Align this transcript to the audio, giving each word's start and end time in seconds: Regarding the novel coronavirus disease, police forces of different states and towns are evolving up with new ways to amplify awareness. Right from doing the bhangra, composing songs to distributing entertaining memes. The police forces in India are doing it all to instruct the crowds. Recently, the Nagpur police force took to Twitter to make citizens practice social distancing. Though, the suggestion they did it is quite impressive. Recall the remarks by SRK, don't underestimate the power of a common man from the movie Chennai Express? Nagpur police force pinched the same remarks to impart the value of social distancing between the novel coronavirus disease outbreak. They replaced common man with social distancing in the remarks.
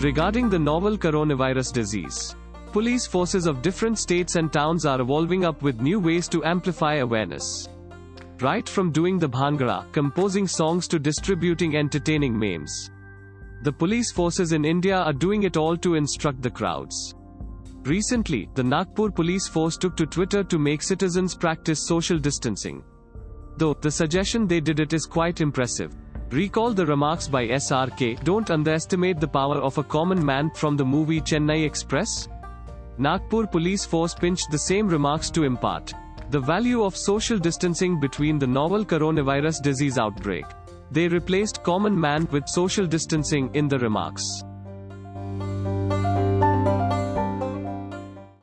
Regarding 0.00 0.48
the 0.48 0.58
novel 0.60 0.96
coronavirus 0.96 1.72
disease, 1.72 2.36
police 2.70 3.04
forces 3.04 3.46
of 3.46 3.62
different 3.62 3.98
states 3.98 4.36
and 4.36 4.52
towns 4.52 4.86
are 4.86 5.00
evolving 5.00 5.44
up 5.44 5.60
with 5.60 5.80
new 5.80 5.98
ways 5.98 6.28
to 6.28 6.44
amplify 6.44 6.98
awareness. 6.98 7.68
Right 8.40 8.68
from 8.68 8.92
doing 8.92 9.18
the 9.18 9.28
bhangra, 9.28 9.90
composing 9.90 10.46
songs 10.46 10.86
to 10.88 11.00
distributing 11.00 11.76
entertaining 11.76 12.38
memes. 12.38 12.92
The 13.64 13.72
police 13.72 14.12
forces 14.12 14.52
in 14.52 14.64
India 14.64 14.98
are 14.98 15.12
doing 15.12 15.42
it 15.42 15.56
all 15.56 15.76
to 15.78 15.96
instruct 15.96 16.42
the 16.42 16.50
crowds. 16.50 17.16
Recently, 17.82 18.48
the 18.54 18.62
Nagpur 18.62 19.10
police 19.10 19.48
force 19.48 19.76
took 19.76 19.96
to 19.96 20.06
Twitter 20.06 20.44
to 20.44 20.60
make 20.60 20.80
citizens 20.80 21.34
practice 21.34 21.84
social 21.84 22.20
distancing. 22.20 22.84
Though, 23.56 23.74
the 23.74 23.90
suggestion 23.90 24.46
they 24.46 24.60
did 24.60 24.78
it 24.78 24.92
is 24.92 25.06
quite 25.06 25.40
impressive. 25.40 25.92
Recall 26.30 26.74
the 26.74 26.84
remarks 26.84 27.26
by 27.26 27.48
SRK, 27.48 28.22
don't 28.22 28.50
underestimate 28.50 29.18
the 29.18 29.26
power 29.26 29.56
of 29.56 29.78
a 29.78 29.82
common 29.82 30.22
man 30.22 30.50
from 30.50 30.76
the 30.76 30.84
movie 30.84 31.22
Chennai 31.22 31.64
Express? 31.64 32.28
Nagpur 32.98 33.46
police 33.46 33.86
force 33.86 34.14
pinched 34.14 34.50
the 34.50 34.58
same 34.58 34.88
remarks 34.88 35.30
to 35.30 35.44
impart 35.44 35.94
the 36.28 36.38
value 36.38 36.84
of 36.84 36.94
social 36.94 37.38
distancing 37.38 37.98
between 37.98 38.38
the 38.38 38.46
novel 38.46 38.84
coronavirus 38.84 39.62
disease 39.62 39.96
outbreak. 39.96 40.44
They 40.90 41.08
replaced 41.08 41.62
common 41.62 41.98
man 41.98 42.28
with 42.30 42.46
social 42.46 42.86
distancing 42.86 43.48
in 43.54 43.66
the 43.66 43.78
remarks. 43.78 44.42